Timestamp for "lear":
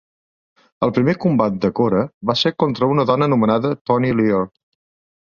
4.23-4.41